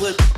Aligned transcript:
would 0.00 0.35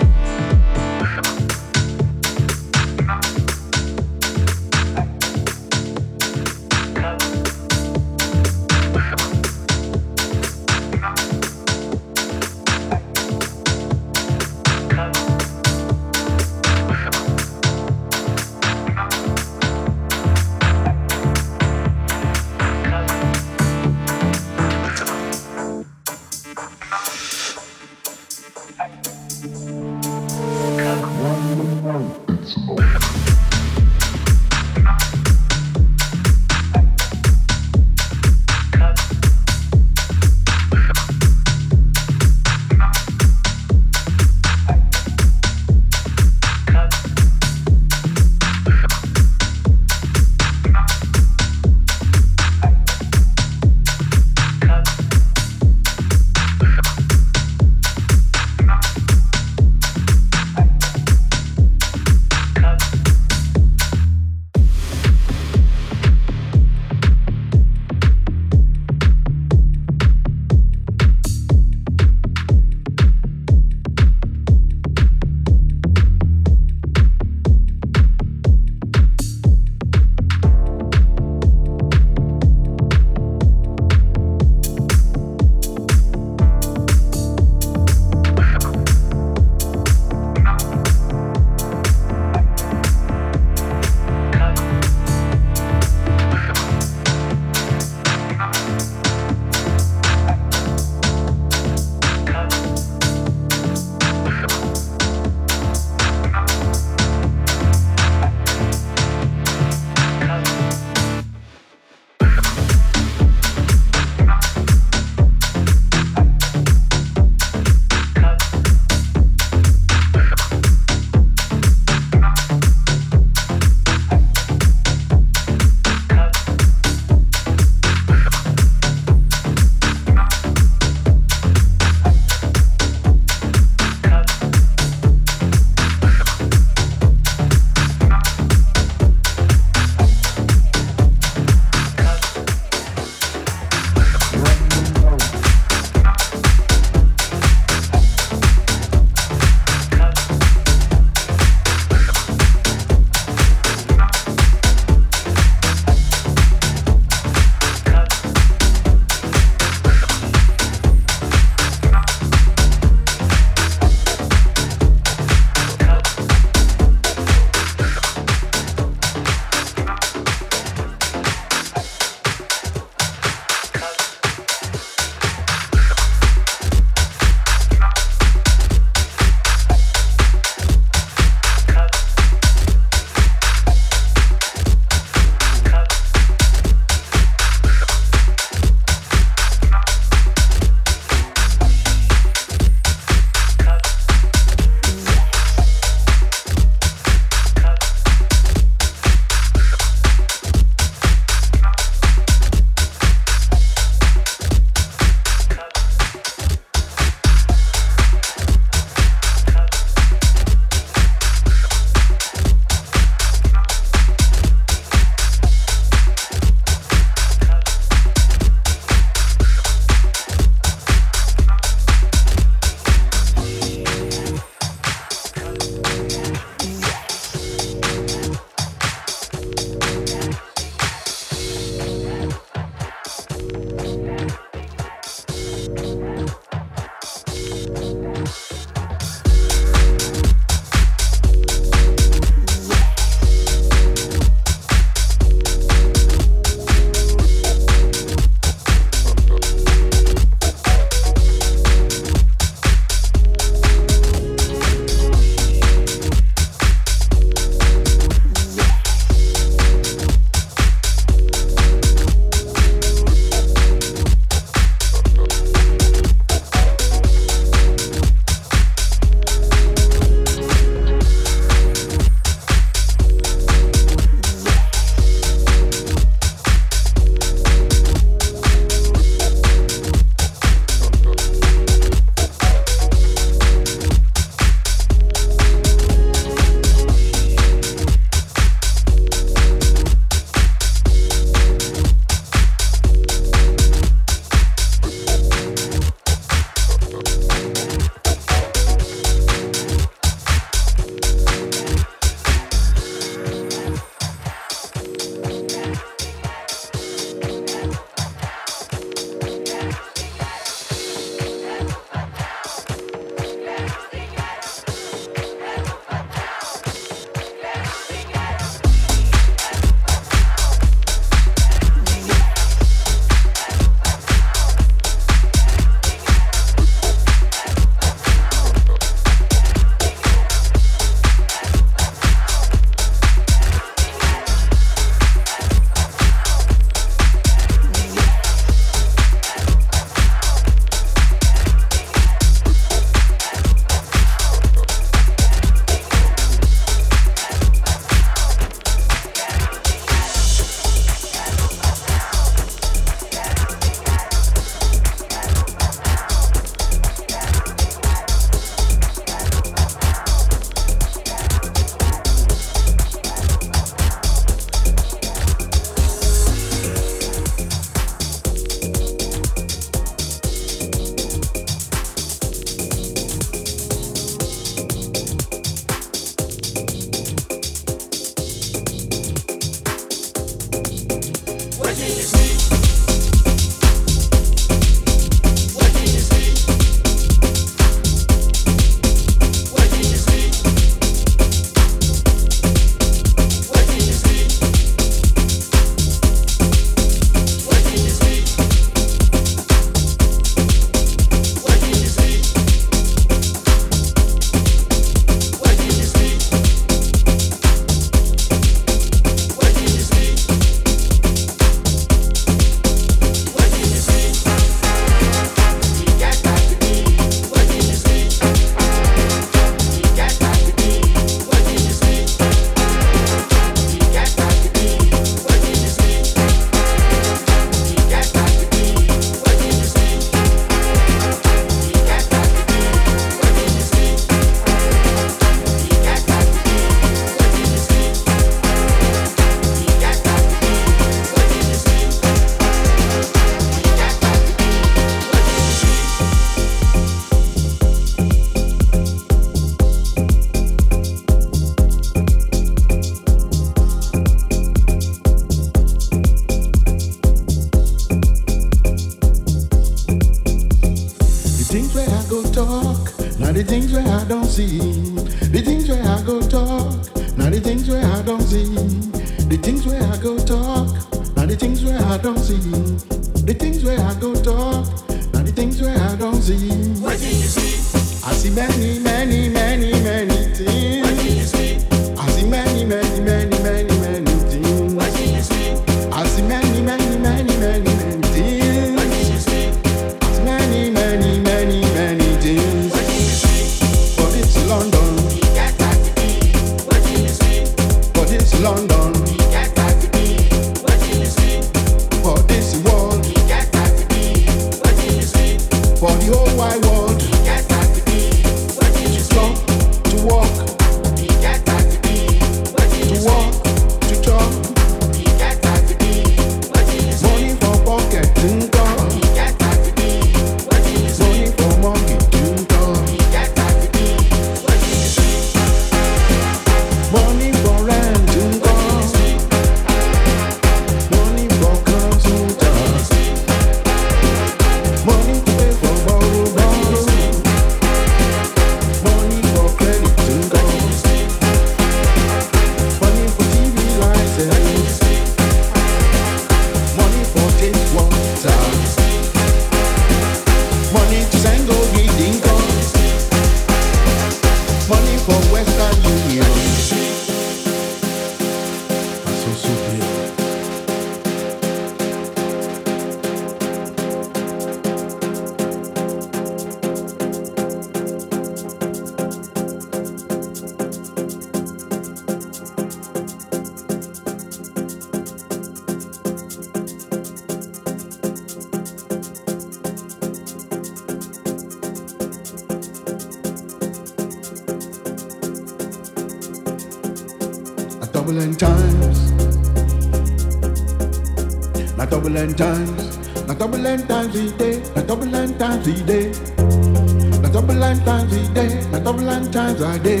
end 599.63 599.83
times 599.83 600.00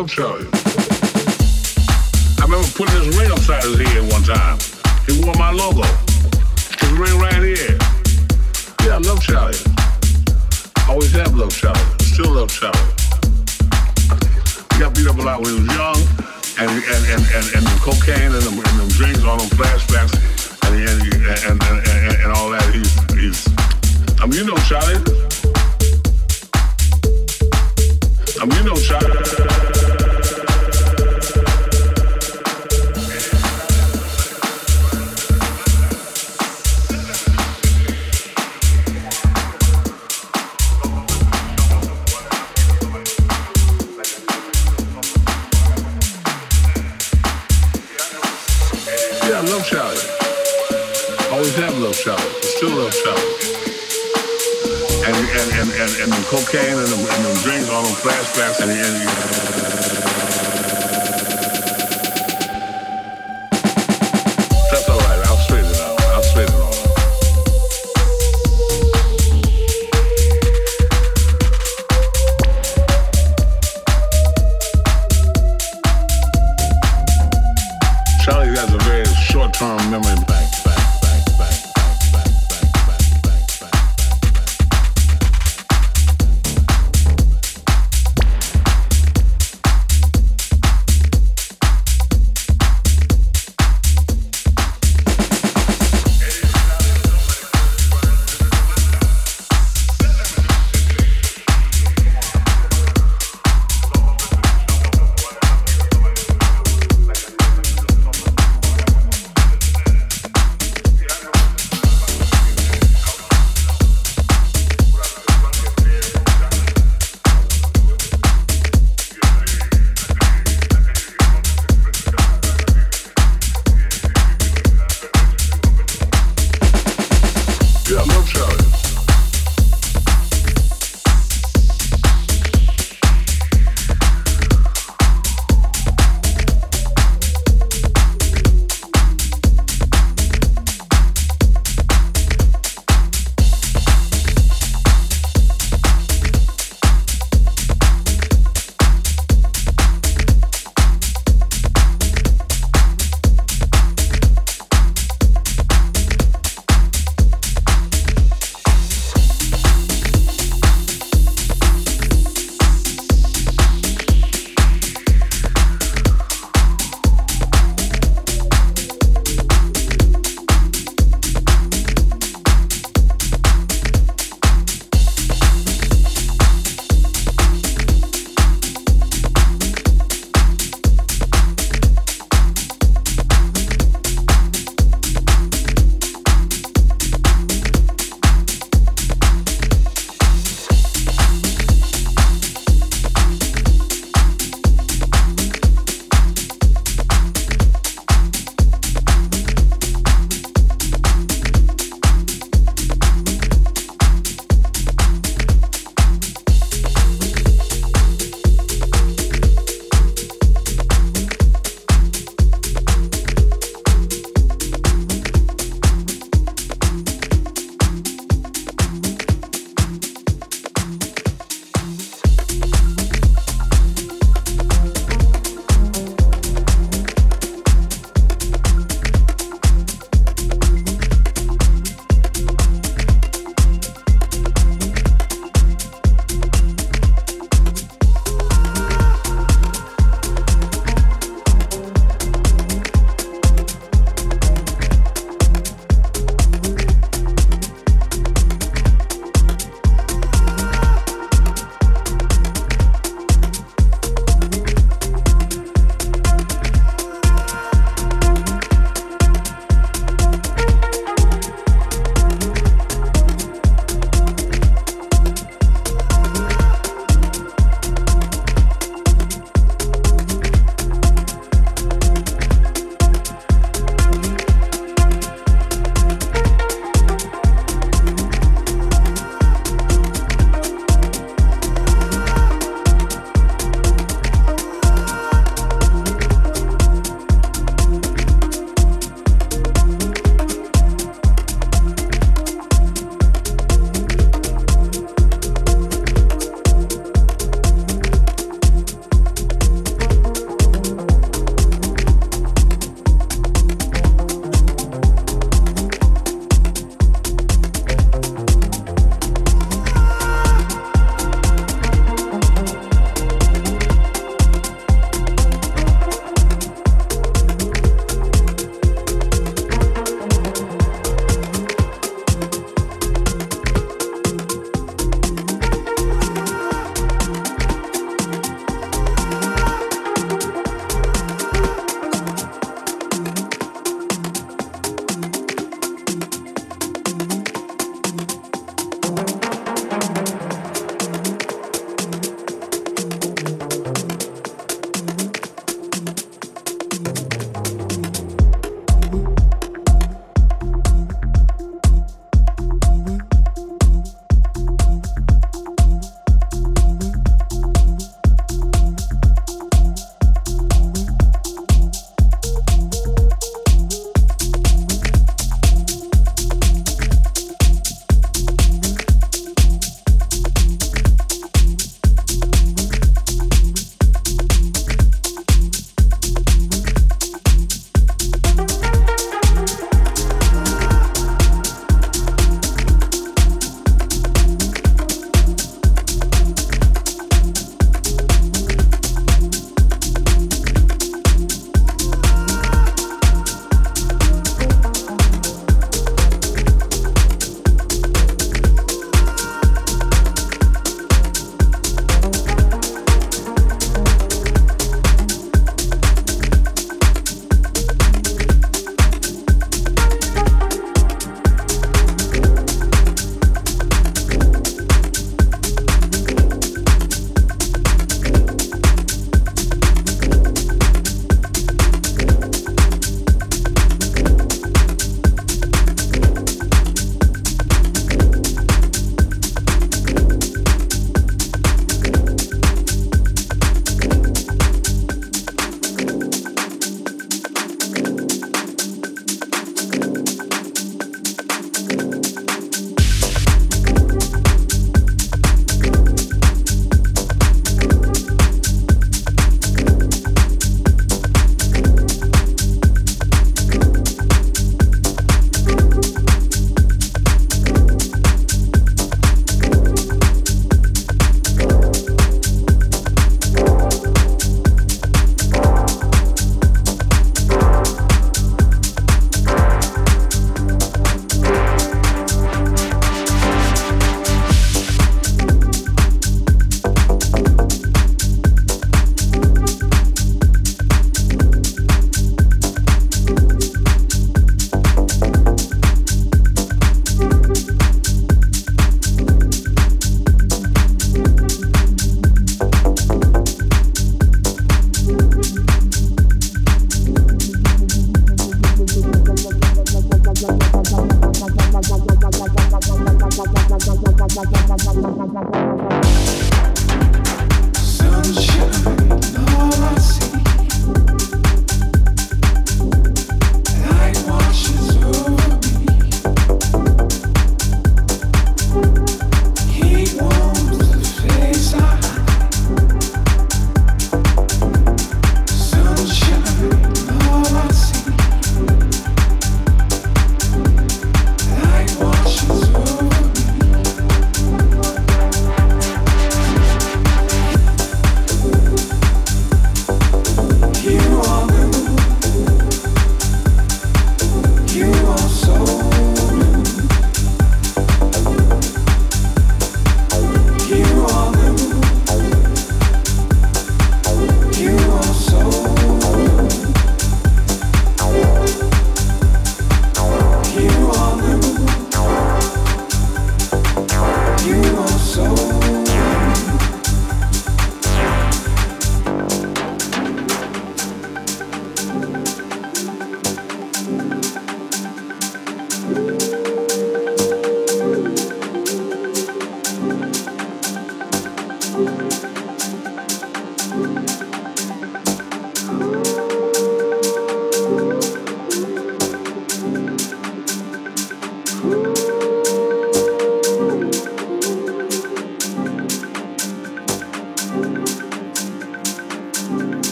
love 0.00 0.08
Charlie. 0.08 0.49